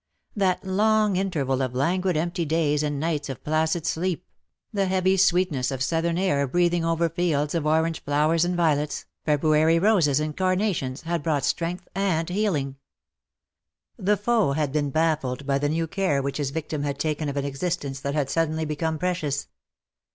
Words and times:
That 0.35 0.65
long 0.65 1.15
interval 1.15 1.61
of 1.61 1.75
languid 1.75 2.17
empty 2.17 2.43
days 2.43 2.81
and 2.81 2.99
nights 2.99 3.29
of 3.29 3.43
placid 3.43 3.85
sleep— 3.85 4.25
the 4.73 4.87
heavy 4.87 5.15
sweet 5.15 5.49
VJ" 5.49 5.51
LET 5.51 5.51
ME 5.51 5.57
AND 5.57 5.57
MY 5.57 5.59
PASSIONATE 5.59 5.59
LOVE 5.59 5.59
GO 5.59 5.59
BY.' 5.59 5.59
ness 5.59 5.71
of 5.71 5.83
southern 5.83 6.17
air 6.17 6.47
breathing 6.47 6.85
over 6.85 7.09
fields 7.09 7.53
of 7.53 7.65
orange 7.67 8.03
flowers 8.03 8.43
and 8.43 8.57
violets^ 8.57 9.05
February 9.27 9.77
roses 9.77 10.19
and 10.19 10.35
carnations, 10.35 11.01
had 11.03 11.21
brought 11.21 11.45
strength 11.45 11.87
and 11.93 12.29
healing. 12.29 12.77
The 13.95 14.17
foe 14.17 14.53
had 14.53 14.71
been 14.71 14.89
baffled 14.89 15.45
by 15.45 15.59
the 15.59 15.69
new 15.69 15.85
care 15.85 16.23
which 16.23 16.37
his 16.37 16.49
victim 16.49 16.81
had 16.81 16.97
taken 16.97 17.29
of 17.29 17.37
an 17.37 17.45
existence 17.45 17.99
that 17.99 18.15
had 18.15 18.31
suddenly 18.31 18.65
become 18.65 18.97
precious. 18.97 19.49